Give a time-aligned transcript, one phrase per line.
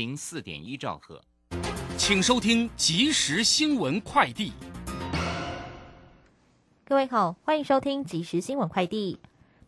[0.00, 1.20] 零四点一兆赫，
[1.98, 4.50] 请收听即时新闻快递。
[6.86, 9.18] 各位好，欢迎收听即时新闻快递。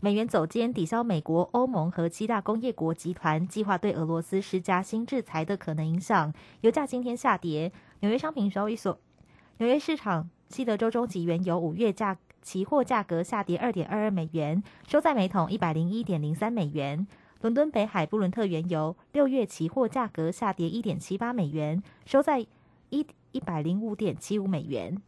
[0.00, 7.70] 美元走坚，抵消美国、欧盟和七大工业国集团计划对俄罗斯施加新制裁的可能影响，油价今天下跌。
[8.00, 8.98] 纽约商品交易所、
[9.58, 17.06] 纽约市场西德州中级原油五月价期货价格下跌二点二二美元，收在每桶一百零一点零三美元。
[17.42, 22.46] 伦敦北海布伦特原油六月期货价格下跌一点七八美元，收在
[22.90, 25.02] 一一百零五点七五美元。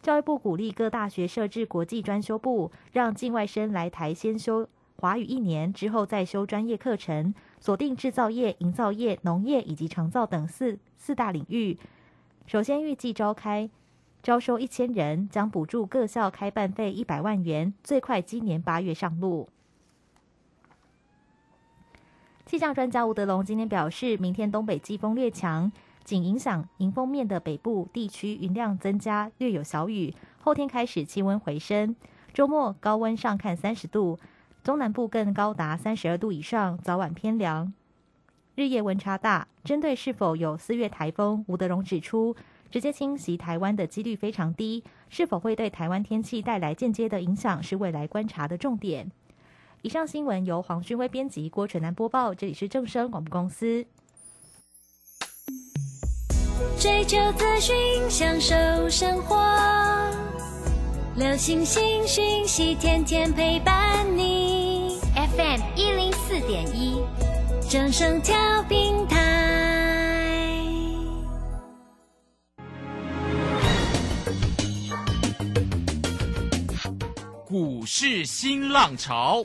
[0.00, 11.76] 教育部鼓励各大学设置国际专修部，让境外生来台先修华语一年，之后再修专业课程，锁定制造业、营造业、农业以及长造等四四大领域。
[12.46, 13.68] 首先预计召开
[14.22, 19.48] 招收一千人，将补助各校开办费一百万元，最快今年八月上路。
[22.52, 25.72] 气象专家吴德龙今天表示，明天东北季风略强。
[26.04, 30.14] 仅影响迎风面的北部地区，云量增加，略有小雨。
[30.38, 31.96] 后天开始气温回升，
[32.34, 34.18] 周末高温上看三十度，
[34.62, 37.72] 中南部更高达三十二度以上，早晚偏凉，
[38.54, 39.48] 日夜温差大。
[39.64, 42.36] 针对是否有四月台风，吴德龙指出，
[42.70, 49.10] 直接侵袭台湾的几率非常低，是否会对台湾天气带来间接的影响，是未来观察的重点。
[49.82, 53.84] 以上新闻由黄勋威编辑，郭纯南播报，这里是正声广播公司。
[56.78, 57.74] 追求资讯，
[58.08, 58.54] 享受
[58.88, 59.36] 生活。
[61.16, 65.00] 流星星讯息，天天陪伴你。
[65.16, 67.02] FM 一零四点一，
[67.68, 69.18] 正声调平台。
[77.44, 79.44] 股市新浪潮。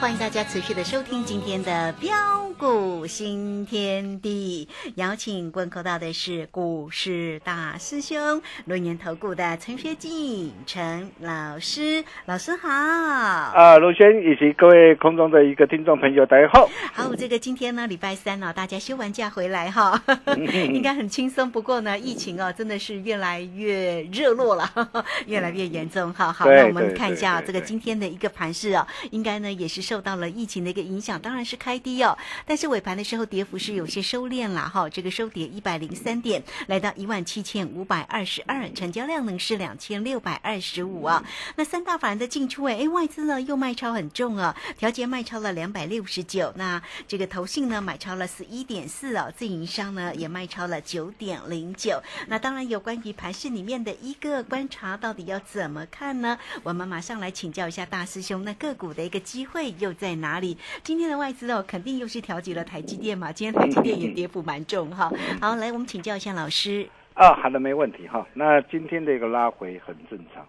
[0.00, 12.68] 欢迎大家持续的收听今天的标股新天地，邀请观看到的是股市大师兄轮年投顾的陈学进陈老师，老师好。
[12.68, 16.68] 啊，卢轩以及各位空中的一个听众朋友，大家好。
[16.92, 19.98] 好，这个今天呢，礼拜三呢、大家休完假回来哈，
[20.36, 21.50] 应该很轻松。
[21.50, 24.70] 不过呢，疫情哦，真的是越来越热络了，
[25.26, 26.12] 越来越严重。
[26.12, 32.14] 哈好，那我们看一下这个今天的一个盘势哦，应该呢也是受到了疫情的一个影响，当然是开低哦，
[32.50, 41.24] 但是尾盘的时候跌幅是有些收敛了哈，这个收跌一百零三点，来到一万七千五百二十二，成交量呢是两千六百二十五啊。
[41.54, 52.02] 那三大法人的进出哎，哎外资呢又卖超很重啊，调节卖超了两百六十九，那这个投信呢买超了十一点四哦，自营商呢也卖超了九点零九。
[52.26, 56.36] 那当然有关于盘市里面的一个观察，到底要怎么看呢？
[56.64, 60.58] 我们马上来请教一下大师兄，那个股的一个机会又在哪里？
[60.82, 63.32] 今天的外资哦，肯定又是调节了台积电嘛。
[63.32, 65.10] 今天台积电也跌幅蛮重哈。
[65.40, 66.88] 好，来我们请教一下老师。
[67.14, 68.24] 啊，好的，没问题哈。
[68.34, 70.46] 那今天的一个拉回很正常，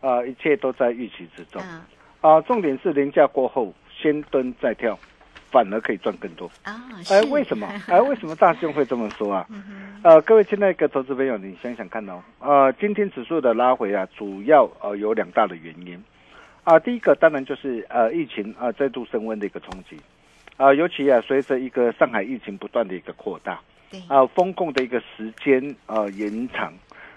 [0.00, 1.62] 啊，一切都在预期之中。
[1.62, 1.86] 啊
[2.20, 4.98] 啊，重点是廉价过后先蹲再跳，
[5.52, 6.50] 反而可以赚更多。
[6.64, 7.64] 啊，哎，是为什么？
[7.86, 9.46] 哎，为什么大兄会这么说啊？
[10.02, 16.02] 呃，各位亲爱的投资朋友，你想想看哦，呃，今天指数的拉回啊，主要呃有两大的原因
[16.64, 19.96] 啊、第一个当然就是呃疫情啊、再度升温的一个冲击
[20.60, 23.58] 啊、尤其啊随着一个上海疫情不断的一个扩大
[23.90, 26.70] 对啊、封控的一个时间呃延长。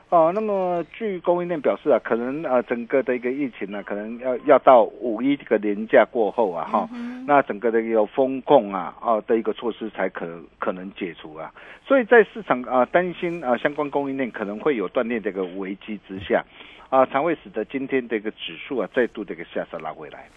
[0.09, 6.87] 哦，那么据供应链表示啊，可能呃整个的一个疫情呢、可能要要到五一这个年假过后啊，哈、
[7.27, 11.51] 那整个的一个风控啊，哦的一个措施才可可能解除啊，
[11.85, 16.45] 所以在市场啊、担心啊相关供应链可能会有断裂的一个危机之下，
[16.89, 20.29] 啊才会使得今天的一个指数啊再度的一个下杀拉回来，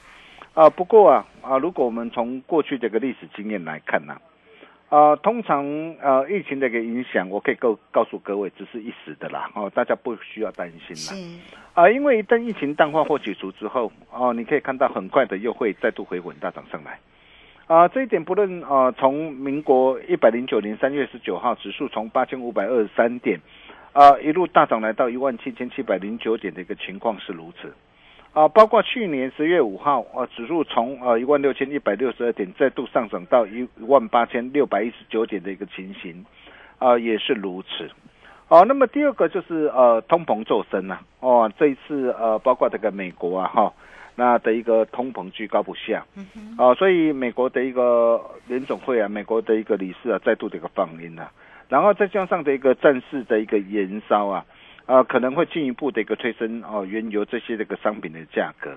[0.57, 4.17] 啊不过啊啊如果我们从过去这个历史经验来看呢、
[4.89, 5.67] 啊，通常
[6.01, 11.23] 呃疫情的一个影响，我可以告告诉各位，只是一时的啦，哦，大家不需要担心啦。
[11.75, 16.99] 啊，因为一旦疫情淡化或解除之后，哦，你可以看到很快的又会再度回稳大涨上来。
[17.67, 23.39] 啊，这一点不论啊，从民国一百零九年三月十九号，指数从八千五百二十三点，
[23.93, 27.75] 啊，一路大涨来到一万七千七百零九点的一个情况是如此。
[28.37, 36.23] 啊，包括去年十月五号，啊，指数从呃一万六千一百六十二点再度上涨到一万八千六百一十九点的一个情形，
[36.79, 37.89] 啊，也是如此。
[38.49, 43.73] 哦，那么第二个就是呃通膨骤升啊，哦，这一次呃包括这个美国啊哈，
[44.17, 46.05] 那的一个通膨居高不下，
[46.59, 51.33] 哦，所以美国的一个联总会啊，美国的一个理事啊，再度的一个放音啊，
[51.71, 54.45] 然后再加上的一个战事的一个延烧啊，
[54.87, 58.77] 啊可能会进一步的一个推升哦原油这些这个商品的价格。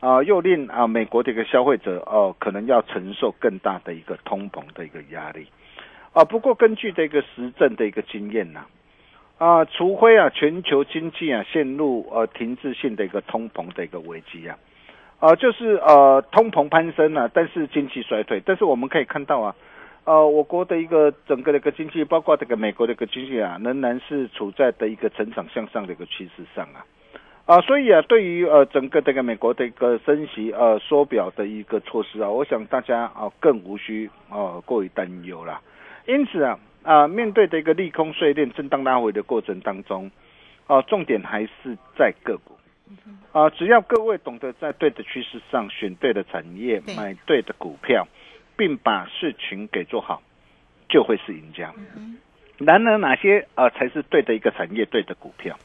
[0.00, 5.48] 啊，又令啊美国的一个消费者哦，可能要承受更大的一个通膨的一个压力，
[6.12, 8.60] 啊，不过根据这个实证的一个经验呐、
[9.38, 14.56] 啊，除非啊全球经济啊陷入呃停滞性的一个通膨的一个危机啊，
[15.18, 19.56] 啊就是呃通膨攀升啊，但是经济衰退，但是我们可以看到啊，
[20.08, 26.80] 呃我国的一个整个的一个经济，包括这个美国的一个经济啊，仍然是处在的一个成长向上的一个趋势上啊。
[27.44, 35.60] 啊，所以啊，对于呃整个这个美国的一个升息呃缩表的一个措施啊，我想大家啊更无需啊过于担忧啦。
[36.06, 40.10] 因此啊啊，面对的一个利空碎链震荡拉回的过程当中，
[40.66, 42.56] 啊，重点还是在个股。
[43.32, 48.08] 啊，只要各位懂得在对的趋势上选对的产业，对买对的股票，
[48.58, 50.20] 并把事情给做好，
[50.90, 51.72] 就会是赢家。
[52.58, 55.56] 然而，哪些呃才是对的一个产业、对的股票？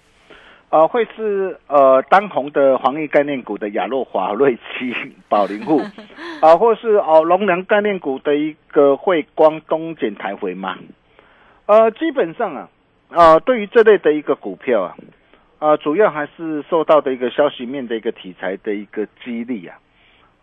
[0.70, 4.96] 呃，会是呃当红的防疫概念股的亚诺华、瑞奇、
[5.30, 5.82] 宝林户，
[6.42, 10.78] 啊、 或是哦龙粮概念股的一个汇光、东简、台回吗？
[11.66, 12.70] 呃，基本上啊，
[13.10, 14.96] 啊、对于这类的一个股票啊，
[15.60, 19.78] 啊、主要还是受到的一个消息面的一个题材的一个激励啊，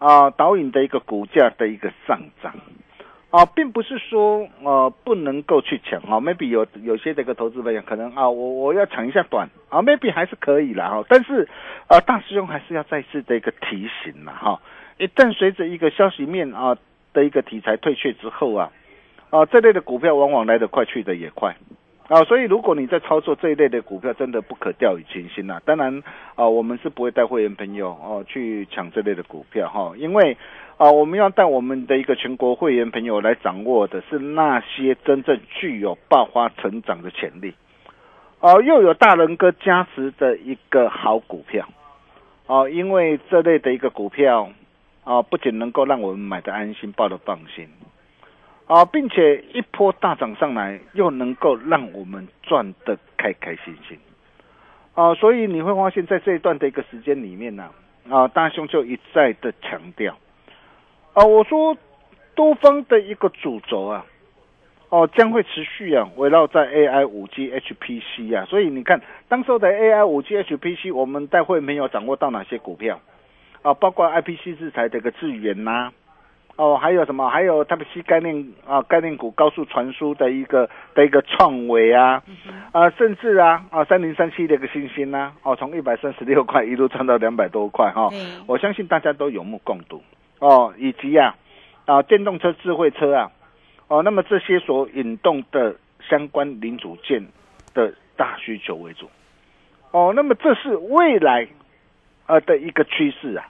[0.01, 2.53] 啊、导引的一个股价的一个上涨。
[3.31, 11.49] 啊，并不是说呃不能够去抢啊，maybe 有有些这个投资朋友可能啊，我我要抢一下短啊，maybe 还是可以啦哈，但是
[11.87, 14.61] 啊，大师兄还是要再次的一个提醒啦哈，
[14.99, 16.77] 一旦随着一个消息面啊
[17.13, 18.73] 的一个题材退却之后啊，
[19.31, 21.55] 啊这类的股票往往来得快去得也快。
[22.11, 26.03] 啊，所以如果你在操作这一类的股票，真的不可掉以轻心呐、当然，
[26.35, 30.37] 啊，我们是不会带会员朋友哦去抢这类的股票哈，因为
[30.77, 37.55] 啊，我们要带我们的一个全国会员朋友来掌握的是那些真正具有爆发成长的潜力，
[38.41, 41.69] 啊，又有大人哥加持的一个好股票，
[42.49, 44.51] 啊，因为这类的一个股票
[45.05, 47.69] 啊，不仅能够让我们买的安心，抱得放心。
[48.71, 53.99] 啊，并且一波大涨上来，又能够让我们赚得开开心心。
[54.95, 57.69] 啊，所以你会发现在这一段的一个时间里面呢、
[58.09, 60.17] 啊，大兄就一再的强调，
[61.15, 61.77] 啊，我说
[62.37, 64.07] 多方的一个主轴啊，
[64.89, 73.01] 哦，将会持续啊，围绕在 AI、五 G、HPC 啊，所以你看，当时的 AI、五 G、HPC，我们待会没有掌握到哪些股票。
[73.63, 75.93] 啊，包括 IPC 制裁的一个资源呐、
[76.61, 77.27] 哦，还有什么？
[77.31, 82.23] 还有 Type C 概念啊，概念股高速传输的一个的一个创维啊，
[82.73, 90.03] 啊，甚至啊啊三零三七的一个星星呐、哦，从一百三十六块一路涨到两百多块哈、对我相信大家都有目共睹
[90.39, 91.35] 哦，以及啊
[91.87, 93.33] 啊电动车、智慧车啊，
[93.89, 95.77] 哦，那么这些所引动的
[96.11, 97.27] 相关零组件
[97.73, 99.09] 的大需求为主，
[99.93, 101.49] 哦，那么这是未来
[102.27, 103.49] 呃的一个趋势啊。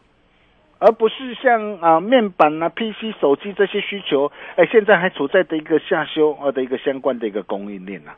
[0.80, 8.16] 而不是像啊面板啊、PC、手机这些需求，哎，现在还处在的一个下修呃的一个相关的一个供应链啊。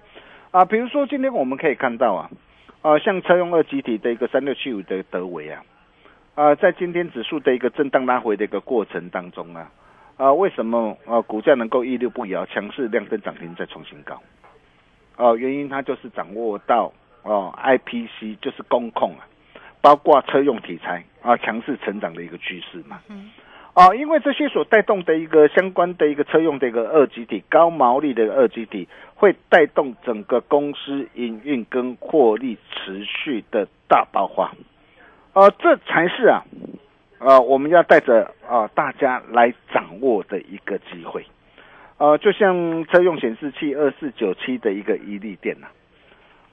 [0.52, 2.30] 啊，比如说今天我们可以看到啊，
[2.80, 5.62] 啊，像车用二极体的一个三六七五的德维啊，
[6.34, 9.70] 啊，在今天指数的一个震荡拉回的一个过程当中啊，
[10.16, 14.22] 啊，为什么啊股价能够屹立不摇，强势亮灯涨停再创新高？
[15.16, 16.90] 哦、原因它就是掌握到
[17.22, 19.26] 哦 IPC 就是工控啊，
[19.82, 23.02] 包括车用题材啊强势成长的一个趋势嘛。
[23.74, 34.52] 啊，因为这些所带动的一个相关的一个车用的一个二极体高毛利的二极体，会带动整个公司营运跟获利持续的大爆发。
[35.32, 36.44] 呃，这才是啊，
[37.18, 41.24] 呃，我们要带着啊、大家来掌握的一个机会。
[41.96, 45.68] 呃，就像车用显示器二四九七的一个一利电呐、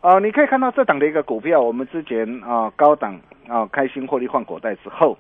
[0.02, 5.18] 啊，你可以看到这档的一个股票，我们之前啊、高档啊、开心获利换口袋之后，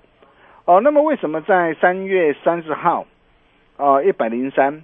[0.64, 3.06] 哦、那么为什么在三月三十号
[3.76, 4.84] 啊一百零三，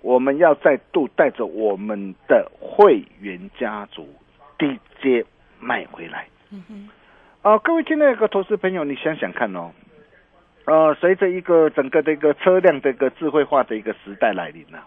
[0.00, 4.08] 我们要再度带着我们的会员家族
[4.58, 5.24] 低阶
[5.60, 6.26] 买回来？
[6.50, 6.88] 嗯哼。
[7.42, 9.70] 啊、各位亲爱的投资朋友，你想想看哦，
[10.64, 14.84] 呃，随着一个整个的一个车辆的一个智慧化的一个时代来临啊，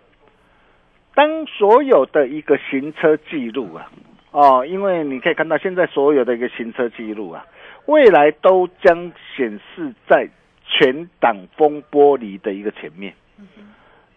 [1.15, 3.89] 当所有的一个行车记录啊，
[4.31, 7.45] 哦，因为你可以看到现在所有的一个行车记录啊，
[7.85, 10.29] 未来都将显示在
[10.65, 13.13] 全挡风玻璃的一个前面。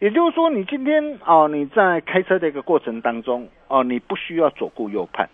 [0.00, 5.28] 也就是说，你今天哦，你在开车的一个过程当中哦，你不需要左顾右盼，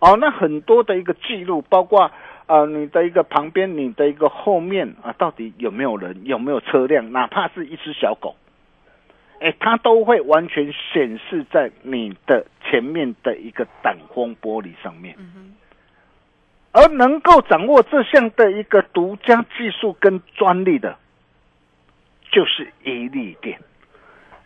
[0.00, 2.10] 哦，那很多的一个记录，包括
[2.46, 8.34] 呃你的一个旁边、你的一个后面啊，到底有没有人、有没有车辆，哪怕是一只小狗，
[9.44, 15.14] 哎，它都会完全显示在你的前面的一个挡风玻璃上面。
[16.72, 20.96] 而能够掌握这项的一个独家技术跟专利的，
[22.32, 23.60] 就是一利电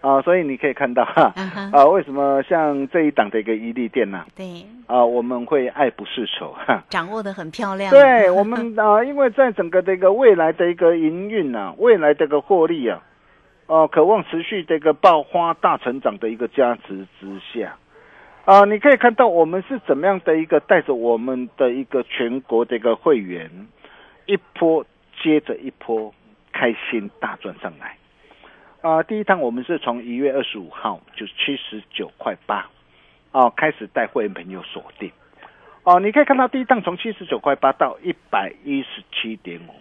[0.02, 1.32] 啊，所以你可以看到哈
[1.72, 6.84] 啊，为什么像这一档的一个伊利店呢、对，啊，我们会爱不释手哈。
[6.90, 7.90] 掌握的很漂亮。
[7.90, 13.00] 对 我们啊，因为在整个这个未来的一个营运啊，未来的一个获利啊，
[13.68, 17.76] 哦、渴望持续的一个爆发大成长的一个加持之下，
[18.46, 23.68] 啊，你可以看到我们是怎么样的一个带着我们的一个全国的一个会员，
[24.25, 24.87] 一波
[25.22, 26.14] 接着一波
[26.50, 27.98] 开心大赚上来。
[28.80, 32.70] 啊，第一趟我们是从一月二十五号就七十九块八，
[33.32, 35.12] 哦，开始带会员朋友锁定。
[35.82, 39.75] 哦，你可以看到第一趟从七十九块八到一百一十七点五，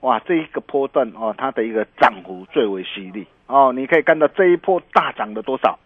[0.00, 3.72] 哇，这一个波段哦，它的一个涨幅最为犀利哦。
[3.74, 5.78] 你可以看到这一波大涨了多少？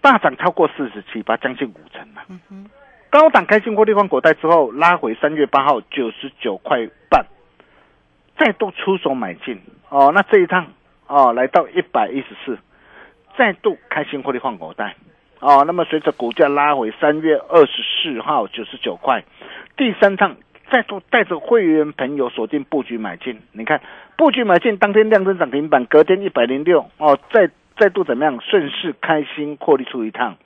[0.00, 2.22] 大涨超过四十七八，将近五成了。
[3.10, 7.24] 高档开心获利换口袋之后，拉回三月八号九十九块半，
[8.36, 10.12] 再度出手买进哦。
[10.14, 10.66] 那这一趟
[11.06, 12.58] 哦，来到一百一十四，
[13.36, 14.94] 再度开心获利换口袋。
[15.40, 19.24] 哦，那么随着股价拉回三月二十四号九十九块，
[19.76, 20.36] 第三趟
[20.70, 23.40] 再度带着会员朋友锁定布局买进。
[23.52, 23.80] 你看
[24.16, 30.36] 布局买进当天量增涨停板，隔天一百零六哦，再再度怎么样顺势开心获利出一趟，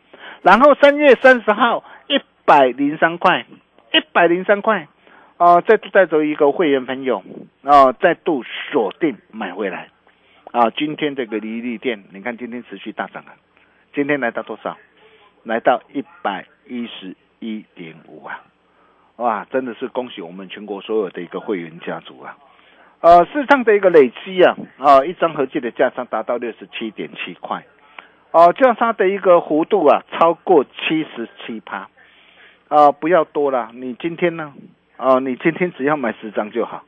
[0.43, 3.47] 然后三月三十号一百零三块，
[3.93, 4.87] 一百零三块
[5.39, 7.23] 哦，再度带着一个会员朋友
[7.63, 9.89] 哦，再度锁定买回来
[10.51, 10.71] 啊。
[10.71, 13.35] 今天这个离利店，你看今天持续大涨啊。
[13.95, 14.77] 今天来到多少？
[15.43, 18.41] 来到一百一十一点五啊！
[19.17, 22.37] 哇，真的是恭喜我们全国所有的一个会员家族啊！
[23.01, 27.65] 呃，市场的一个累积啊，啊、一张合计的价差达到六十七点七块，
[28.31, 31.89] 哦、价差的一个幅度啊，超过七十七趴，
[32.69, 34.53] 啊，不要多了，你今天呢？
[34.97, 36.85] 啊、你今天只要买十张就好。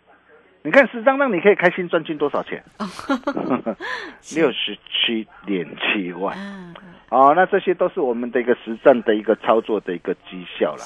[0.62, 2.62] 你看十张，让你可以开心赚进多少钱？
[4.34, 6.38] 六十七点七万。
[6.38, 6.74] 啊，
[7.10, 10.84] 哦，那这些都是我们的一个实战的一个操作的一个绩效啦。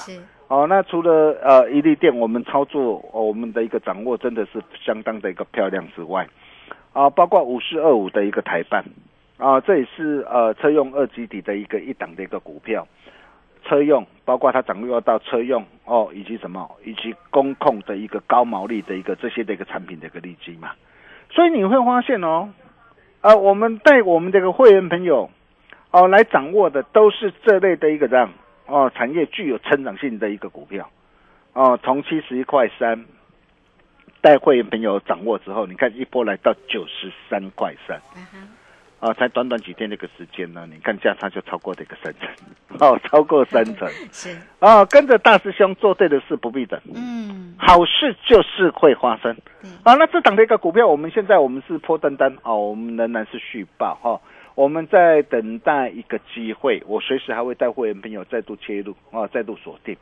[0.49, 6.27] 哦，那除了呃一利店我们操作、我们的一个掌握真的是相当的一个漂亮之外，
[6.91, 8.83] 啊，包括五四二五的一个台办，
[9.37, 12.87] 啊，这也是呃车用二级底的一个一档的一个股票，
[13.63, 20.71] 车用包括它掌握到车用哦，以及什么，以及工控的一个高毛利的一个这些的一个产品的一个利基嘛，
[21.29, 22.49] 所以你会发现哦，
[23.21, 25.29] 啊，我们带我们这个会员朋友
[25.91, 28.31] 哦来掌握的都是这类的一个这样
[28.69, 30.89] 哦产业具有成长性的一个股票。
[31.53, 33.05] 哦，从七十一块三
[34.21, 37.99] 带会员朋友掌握之后，你看一波来到九十三块三，
[38.99, 42.29] 啊，才短短几天的一个时间呢，你看价差就超过这个三成，
[42.79, 43.89] 哦，超过三成。
[44.13, 49.35] 是，啊，跟着大师兄做对的事不必等，嗯，好事就是会发生。
[49.83, 54.21] 啊，那这档的一个股票，我们现在我们是破单单哦，我们仍然是续报哈、
[54.59, 59.95] 我们在等待一个机会，我随时还会带会员朋友再度切入啊，再度锁定。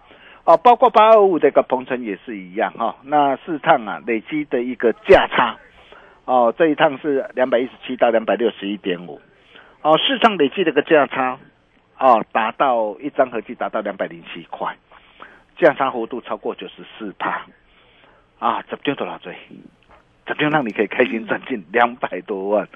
[0.46, 5.58] 啊，包括八二五的一个鹏程也是一样哈、那四趟啊累积的一个价差，
[6.26, 9.22] 哦，这一趟是两百一十七到两百六十一点五，
[9.84, 11.38] 哦，市场累计的一个价差，
[12.00, 14.76] 哦，达到一张合计达到两百零七块，
[15.60, 17.46] 价差幅度超过九十四帕，
[18.40, 19.36] 啊，怎么丢多少追？
[20.28, 22.68] 怎么样让你可以开心赚进两百多万？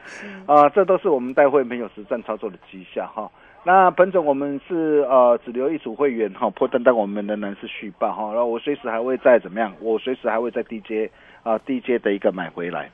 [0.46, 3.30] 啊，这都是我们带会员朋友实战操作的绩效哈。
[3.64, 11.12] 那本总我们是呃只留一组会员哈，破单单我们仍然是续报哈，然后我随时还会再怎么样，我随时还会在 DJ
[11.44, 12.90] 啊 DJ 的一个买回来。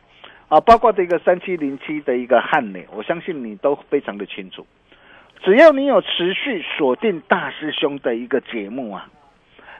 [0.50, 4.66] 啊，包括这个三七零七的一个汉磊，我相信你都非常的清楚，
[5.44, 9.10] 只要你有持续锁定大师兄的一个节目啊，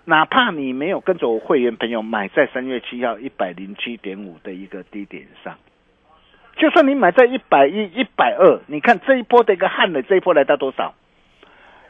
[0.10, 5.58] 哪怕你没有跟着我会员朋友买在三月七号一百零七点五的一个低点上。
[6.56, 10.96] 就算你买在一百一、一百二，你看这一波的一个汉的，这一波来到多少？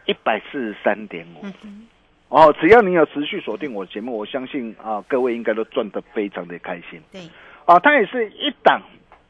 [0.06, 1.46] 一百四十三点五。
[2.30, 7.00] 哦，只要你有持续锁定我的节目，我相信啊，各位应该都赚得非常的开心。
[7.12, 7.22] 对，
[7.66, 8.82] 啊，它也是一档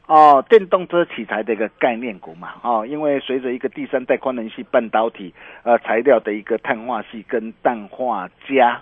[0.08, 5.34] 哦，电动车题材的一个概念股嘛，哦，因为随着一个第三代宽能系半导体
[5.64, 8.80] 呃材料的一个碳化系跟氮化镓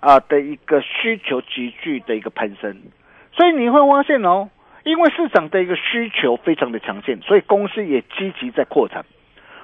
[0.00, 2.76] 啊的一个需求急剧的一个攀升，
[3.32, 4.50] 所以你会发现哦，
[4.84, 9.06] 因为市场的一个需求非常的强劲，所以公司也积极在扩产。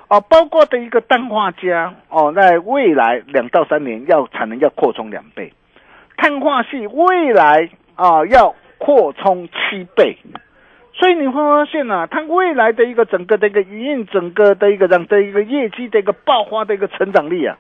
[0.09, 5.53] 啊，包括的一个氮化镓哦，在未来两到三年要产能要扩充两倍，
[6.17, 10.17] 碳化系未来啊要扩充七倍，
[10.97, 17.59] 所以你会发现啊，它未来的一个整个的一个营运，整个的一个让的一个业绩的一个爆发的一个成长力啊，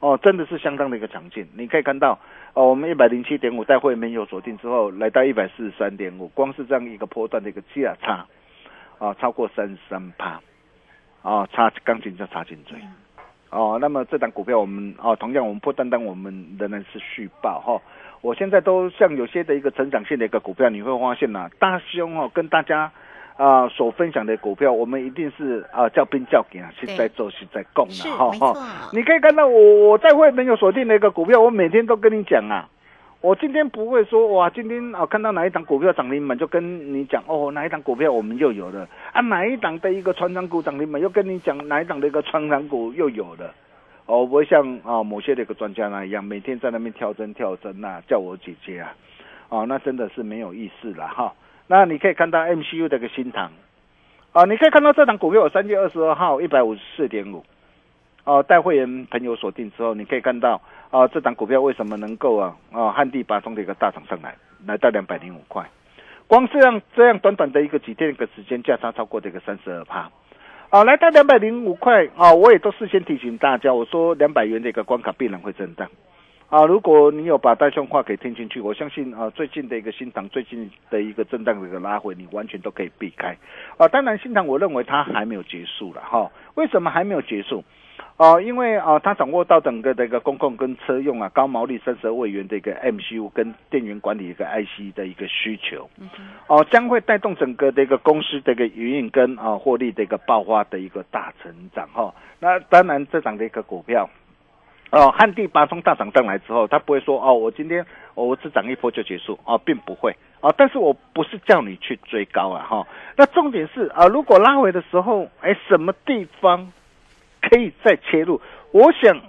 [0.00, 1.46] 哦，真的是相当的一个强劲。
[1.54, 2.18] 你可以看到
[2.54, 8.26] 哦，我们一百零七点五带会没有锁定之后，来到一百四十三点五，光是这样一个波段的一个价差
[8.98, 10.40] 啊，超过三十三趴。
[11.20, 12.78] 哦，差钢琴就差颈椎。
[13.50, 17.80] 哦，那么这档股票我们哦，同样我们破单单我们仍然是续报哈、
[18.20, 22.90] 我现在都像有些的一个成长性的一个股票，你会发现呐、大兄哦跟大家
[23.36, 28.90] 啊、所分享的股票，我们一定是啊、叫兵叫警啊，是在做是在供是的哈哈。
[28.92, 32.68] 你可以看到我我在会没有锁定的一个股票，我每天都跟你讲啊。
[33.20, 43.54] 我今天不会说哇，今天啊看到哪一档股票涨停板就跟你讲哦，哪一档股票我们又有了啊，哪一档的一个传长股涨停板又跟你讲哪一档的一个传长股又有了。
[44.08, 48.96] 哦，不会像啊某些的一个专家那一样，每天在那边跳针跳针呐、叫我姐姐啊，
[49.50, 51.34] 哦，那真的是没有意思了哈。
[51.66, 53.52] 那你可以看到 MCU 的一个新塘，
[54.32, 57.44] 啊，你可以看到这档股票三月二十二号一百五十四点五，
[58.24, 60.58] 哦，带会员朋友锁定之后，你可以看到
[60.90, 64.34] 啊，这档股票为什么能够啊啊旱地拔葱的一个大涨上来，
[64.66, 65.68] 来到两百零五块，
[66.26, 70.10] 光是让这样短短的一个几天一个时间，价差超过这个三十二趴。
[70.70, 75.88] 啊，来到两百零五块啊，我也都事先提醒大家，我说两百元的一个关卡必然会震荡。
[76.50, 83.34] 啊，如果你有把大兄话给听进去，我相信啊，最近的一个新塘，最近的一个震荡的一个拉回，你完全都可以避开。
[83.78, 87.64] 啊，当然新塘我认为它还没有结束了哈、为什么还没有结束？
[88.16, 95.88] 哦、因为啊，他掌握到整个的一个公共跟车用啊高毛利三十二位元的一个 MCU 跟电源管理一个 IC 的一个需求，
[96.48, 104.08] 哦、将会带动整个的一个公司的一个营运跟啊获利的一个爆发的一个大成长哈、那当然这档的一个股票。
[104.90, 107.82] 哦，旱地拔葱大涨上来之后，他不会说哦，我今天、
[108.14, 110.50] 哦、我只涨一波就结束哦，并不会哦。
[110.56, 116.72] 但是我不是叫你去追高啊哈、那重点是啊，如果拉回的时候，哎，什么地方
[117.40, 118.40] 可以再切入？
[118.72, 119.20] 我想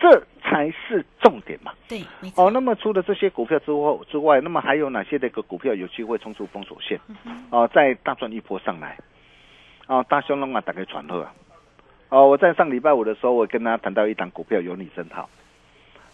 [0.00, 1.72] 这才是重点嘛。
[1.88, 2.02] 对，
[2.36, 6.98] 哦，那么除了这些股票之后之外，那么还有哪些的一个股票有机会冲出封锁线？
[7.50, 8.96] 哦，在大赚一波上来，
[9.86, 11.32] 哦，大熊龙啊，打开船后啊。
[12.10, 15.28] 哦，我在上礼拜五的时候，我跟他谈到一档股票有你真好。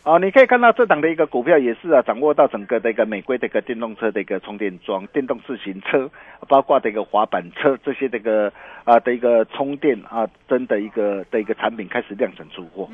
[0.05, 6.11] 哦，你可以看到这档的一个股票也是啊，掌握到整个的一个美规的一个电动车的一个充电桩、电动自行车，
[6.47, 8.53] 包括的一个滑板车这些这个
[8.85, 12.87] 啊的一个充电啊真的一个的一个产品开始量产出货。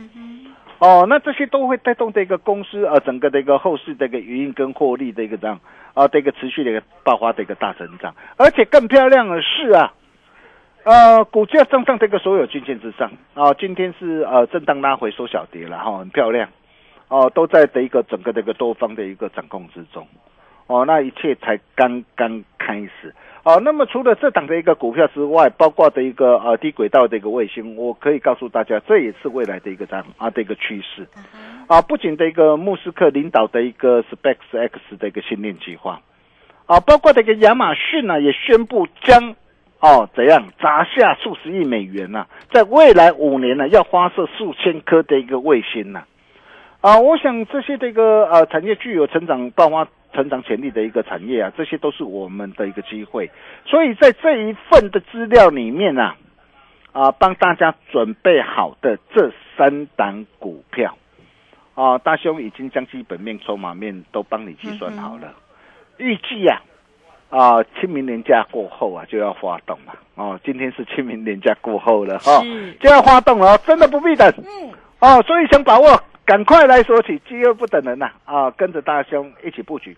[0.78, 5.58] 哦，那这些都会带动这个公司呃整个的一个后市的一个营运跟获利的一个这样
[5.94, 9.92] 啊的一个持续的一个爆发的一个大成长，而且更漂亮的是啊。
[10.82, 16.48] 呃，股价站上这个所有均线之上啊、今天是呃震荡拉回收小跌了哈、很漂亮
[17.10, 20.06] 哦、都在的一个整个的一个多方的一个掌控之中。
[20.66, 23.12] 哦，那一切才刚刚开始。
[23.42, 31.08] 哦，那么除了这档的一个股票之外，包括的一个呃低轨道的一个卫星，我可以告诉大家，这也是未来的一个这样啊的一个趋势。
[31.66, 36.00] 啊，不仅的一个穆斯克领导的一个 Spex X 的一个训练计划，
[36.66, 39.34] 啊，包括这个亚马逊呢也宣布将
[39.80, 46.06] 哦怎样砸下数十亿美元呢、在未来五年呢要发射数千颗的一个卫星呢、啊，
[46.98, 53.30] 我想这些这个呃产业具有成长爆发成长潜力的一个产业啊，这些都是我们的一个机会。
[53.66, 56.14] 所以在这一份的资料里面呢、
[56.92, 60.96] 啊，帮大家准备好的这三档股票，
[61.74, 65.34] 啊，大兄已经将基本面、筹码面都帮你计算好了。
[65.98, 66.62] 预计啊，
[67.28, 69.92] 啊，清明年假过后啊就要发动了。
[70.14, 74.26] 哦，今天是清明年假过后了哈、是就要发动了哦，真的不必等。
[74.38, 74.72] 嗯。
[75.00, 75.86] 哦，所以想把握，
[76.30, 78.48] 赶快来索取，机会不等人呐、啊！
[78.52, 79.96] 跟着大兄一起布局。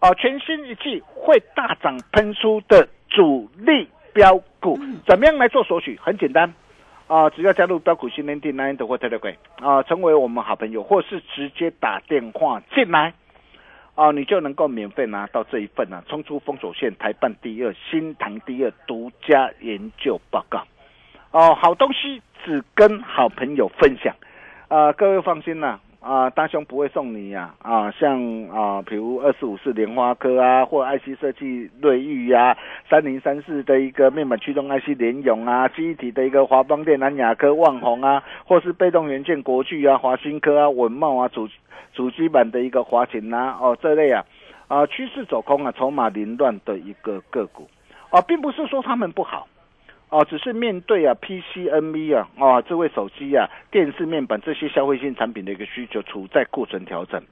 [0.00, 5.96] 哦，全新一季会大涨喷出的主力标股，怎么样来做索取？
[6.02, 6.52] 很简单。
[7.06, 13.14] 啊，只要加入标股新天地 Nine 的或 Telegram 啊，成为我们好朋友，或是直接打电话进来，
[13.94, 20.66] 哦，你就能够免费拿到这一份啊，冲出封锁线台办第二、新塘第二独家研究报告。
[21.30, 24.12] 哦，好东西只跟好朋友分享，
[24.68, 32.54] 啊，各位放心啦、啊，大兄不会送你呀、啊，像啊，比如二四五四莲花科啊，或 IC 设计瑞昱呀，
[32.90, 41.48] 三零三四的一个面板驱动 IC 联咏啊，记忆体的一个华邦电、南亚科、旺宏啊，或是被动元件国巨啊、华新科啊、文茂啊，主
[41.94, 44.22] 主机板的一个华擎啊，哦这类啊，
[44.66, 47.66] 啊趋势走空啊，筹码凌乱的一个个股，
[48.10, 49.48] 啊，并不是说他们不好。
[50.10, 57.22] 哦，只是面对啊 PC、NV 啊、哦智慧手机啊、电视面板这些消费性产品的一个需求处在库存调整，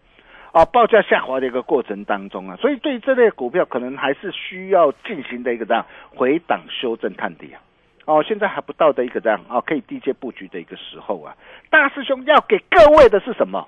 [0.53, 7.61] 啊报价下滑的一个过程当中啊，所以对于这类股票可能还是需要进行的一个这样回档修正探底啊。
[8.05, 11.35] 哦，现在还不到的一个这样啊，可以低阶布局的一个时候啊。
[11.71, 13.67] 大师兄要给各位的是什么？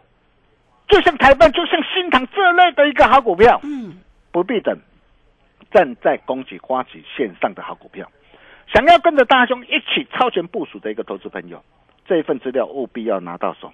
[0.87, 3.99] 就像台办，就像新塘这类的一个好股票，嗯，
[4.31, 4.79] 不必等，
[5.73, 8.07] 站在供给花旗线上的好股票。
[8.73, 11.63] 想要跟着大兄一起超前部署的一个投资朋友，
[12.07, 13.73] 这一份资料务必要拿到手。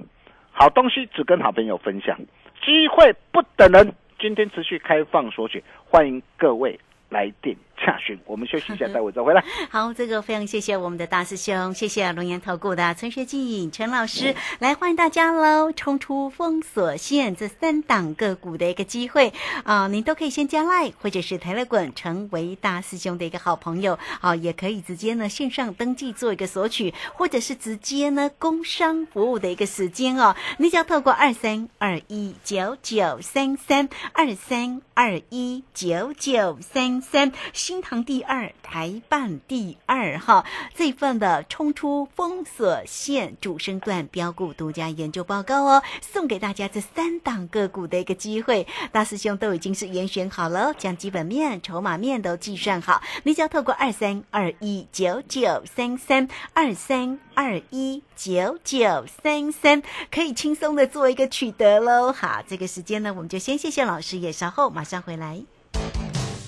[0.53, 2.17] 好东西只跟好朋友分享，
[2.65, 3.95] 机会不等人。
[4.21, 6.79] 今天持续开放索取，欢迎各位
[7.11, 8.19] 来电洽询。
[8.25, 9.45] 我们休息一下，待会再回来。
[9.71, 15.73] 好，这个非常谢谢我们的大师兄，谢谢龙岩投顾的陈学进陈老师，来欢迎大家喽！
[15.73, 19.33] 冲出封锁线这三档个股的一个机会
[19.65, 37.33] 啊，您都可以先加 line 或者是台乐滚，成为大师兄的一个好朋友啊，也可以直接呢线上登记做一个索取，或者是直接呢工商服务的一个时间哦，你只要透过二三二一九九三三二三二一九九三三
[37.75, 59.83] 新塘第二，台办第二哈，这份的冲出封锁线主升段标股独家研究报告哦，送给大家这三档个股的一个机会，大师兄都已经是严选好了，将基本面、筹码面都计算好，你只要透过二三二一九九三三二三二一九九三三，
[60.13, 62.13] 可以轻松的做一个取得喽。
[62.13, 65.43] 好，这个时间呢，我们就先谢谢老师，也稍后马上回来。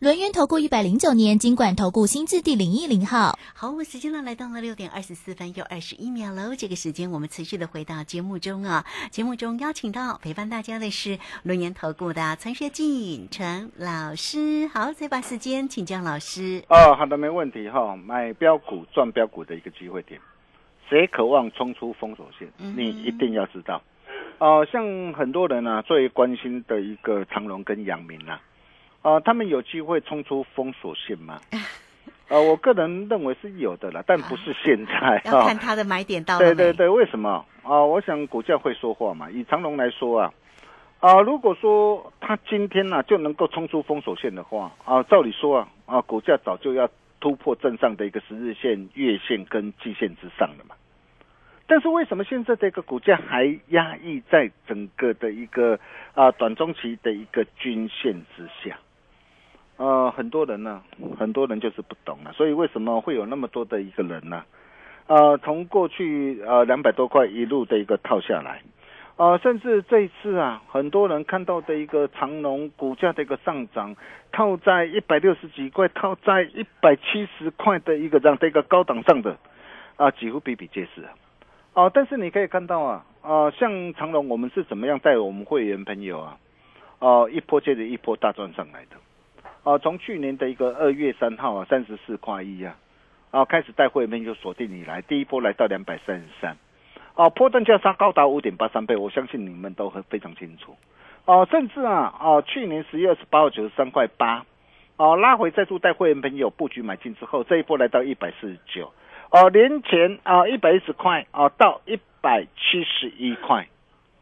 [0.00, 3.36] 轮源投顾一百零九年经管投顾新字第零一零号。
[3.52, 6.54] 好，我们时间呢来到了六点二十四分又二十一秒喽。
[6.56, 14.68] 这个时间我们持续的回到节目中啊，节目中邀请到陪伴大家的是轮研投顾的陈学进陈老师。
[14.68, 16.62] 好，再把时间请教老师。
[16.68, 20.20] 哦，好的，没问题哈、买标股赚标股的一个机会点，
[20.88, 23.82] 谁渴望冲出封锁线，嗯你一定要知道。
[24.38, 28.40] 呃，像很多人呢、最关心的一个长隆跟阳明啊，
[29.02, 31.40] 呃，他们有机会冲出封锁线吗？
[32.28, 39.30] 呃，我个人认为是有的啦，但不是现在要看它的买点到了对对对，为什么啊、我想股价会说话嘛。
[39.30, 40.32] 以长龙来说啊，
[41.00, 46.88] 啊、如果说它今天呢、就能够冲出封锁线的话啊、照理说啊啊，股价早就要
[47.20, 50.74] 突破正上的一个十日线、月线跟季线之上了嘛。
[51.66, 55.78] 但是为什么现在这个股价还压抑在整个的一个
[56.14, 58.78] 啊、短中期的一个均线之下？
[59.78, 60.82] 呃，很多人呢，
[61.18, 64.44] 很多人就是不懂了，所以为什么会有那么多的一个人呢？
[65.06, 68.60] 呃，从过去呃两百多块一路的一个套下来，
[69.16, 73.94] 呃，甚至这一次啊，很多人看到的一个长隆股价的一个上涨，
[74.32, 79.38] 套在一百六十几块，套在一百七十块的一个这样的一个高档上的，
[79.96, 81.14] 啊、几乎比比皆是啊。
[81.74, 86.36] 哦、但是你可以看到啊，啊、像长隆，我们是怎么样带我们会员朋友啊，
[86.98, 88.96] 哦、一波接着一波大赚上来的。
[89.64, 92.76] 哦、从去年的一个二月三号啊，三十四块一啊，
[93.30, 96.56] 啊，开始带会员就锁定以来，第一波来到两百三十三，
[97.14, 100.76] 哦，波段价差高达五点八三倍，我相信你们都很非常清楚。
[101.26, 104.46] 哦，甚至啊，哦，去年十月二十八号九十三块八，
[104.96, 108.90] 哦，拉回再度带会员朋友布局买进之后，这一波来到一百四十九，
[109.30, 113.68] 哦，年前啊一百一十块啊到一百七十一块，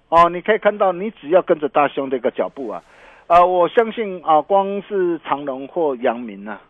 [0.09, 2.83] 哦，你可以看到，你只要跟着大兄的一个脚步啊，
[3.27, 6.61] 啊，我相信啊，光是长隆或阳明啊，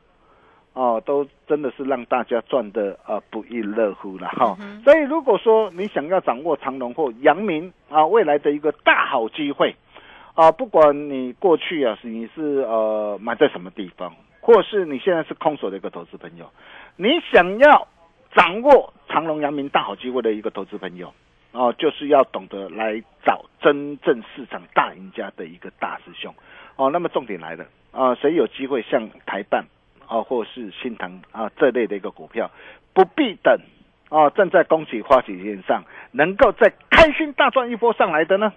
[0.73, 4.57] 哦，都真的是让大家赚的啊不亦乐乎了哈。
[4.83, 9.77] 所以如果说你想要掌握长隆或阳明啊未来的一个大好机会
[10.35, 16.51] 啊，不管你过去啊是你是呃买在什么地方，或是你现在是空手的一个投资朋友，
[16.97, 17.87] 你想要
[18.35, 21.13] 掌握长隆、阳明大好机会的一个投资朋友。
[21.57, 26.35] 哦，就是要懂得来找真正市场大赢家的一个大师兄。
[26.77, 29.65] 哦，那么重点来了啊、谁有机会像台办
[30.07, 32.51] 啊、或是新唐啊这类的一个股票，
[32.93, 33.59] 不必等
[34.11, 38.53] 啊、正在恭喜花旗线上，能够在开心大赚一波上来的呢？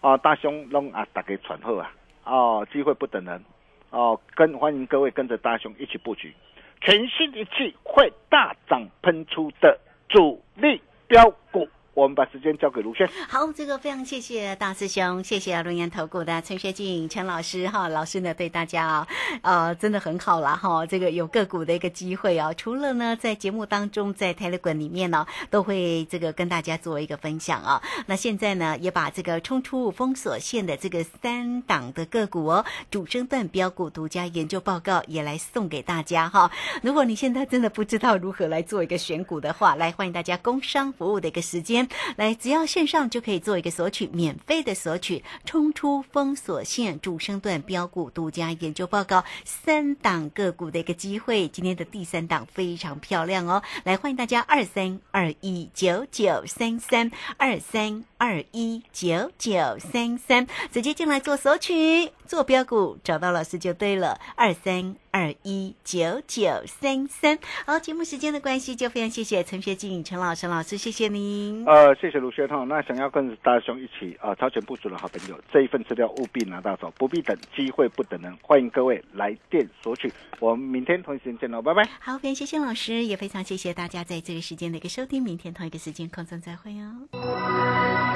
[0.00, 3.44] 啊，大兄弄啊，打给传后啊，哦，机会不等人
[3.90, 6.32] 哦，跟欢迎各位跟着大兄一起布局，
[6.80, 9.76] 全新一季会大涨喷出的
[10.08, 11.68] 主力标股。
[11.96, 13.08] 我们把时间交给卢轩。
[13.26, 19.08] 好，这个非常谢谢大师兄，谢谢龙岩投顾的陈学静陈老师哈，老师呢对大家啊，
[19.40, 27.80] 呃，真的很好啦哈，这个有个股的一个机会啊，除了呢在节目当中，在 Telegram 里面呢，都会这个跟大家做一个分享啊。
[28.04, 36.50] 那现在呢，也把这个冲出封锁线的这个三档的个股哦，主升段标股独家研究报告也来送给大家哈。
[36.82, 41.85] 如果你现在真的不知道如何来做一个选股的话，来欢迎大家工商服务的一个时间。
[42.16, 53.62] 来，只要线上就可以做一个索取，免费的索取，冲出封锁线主升段标股独家研究报告三档个股的一个机会，今天的第三档非常漂亮哦！
[53.84, 67.38] 来，欢迎大家二三二一九九三三二三二一九九三三，直接进来做索取，做标股，找到老师就对了，二三二一九九三三。
[67.64, 71.64] 好，节目时间的关系，就非常谢谢陈学静陈老师老师，谢谢您。
[71.64, 72.64] 呃，谢谢卢轩哈。
[72.64, 80.12] 那想要跟大兄一起啊、超前部署的好朋友，这一份资料务必拿到手，不必等，机会不等人，欢迎各位来电索取。
[80.40, 81.88] 我们明天同一时间见喽，拜拜。
[82.00, 88.15] 好，非常谢谢老师，也非常谢谢大家在这个时间的一个收听，明天同一个时间空中再会哦。